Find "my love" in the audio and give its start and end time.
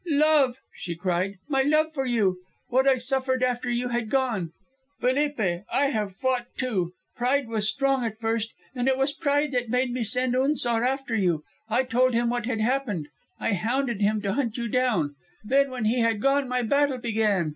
1.47-1.93